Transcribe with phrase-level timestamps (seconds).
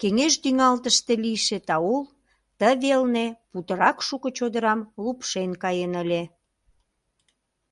[0.00, 2.00] Кеҥеж тӱҥалтыште лийше таул
[2.58, 6.22] ты велне путырак шуко чодырам лупшен каен ыле.